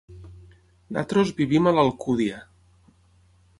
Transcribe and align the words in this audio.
Nosaltres 0.95 1.35
vivim 1.41 1.71
a 1.71 1.75
l'Alcúdia. 1.77 2.43